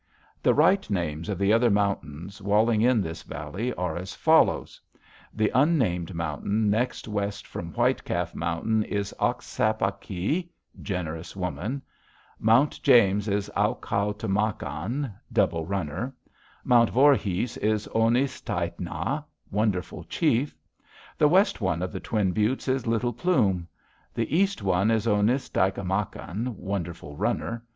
[0.41, 4.81] The right names of the other mountains walling in this valley are as follows:
[5.31, 10.49] The unnamed mountain next west from White Calf Mountain is Ahk´ sap ah ki
[10.81, 11.83] (Generous Woman);
[12.39, 16.11] Mount James is Ah´ kow to mak an (Double Runner);
[16.63, 19.21] Mount Vorhis is O nis tai´ na
[19.51, 20.57] (Wonderful Chief).
[21.19, 23.67] The west one of the Twin Buttes is Little Plume;
[24.15, 27.63] the east one is O nis tai´ mak an (Wonderful Runner).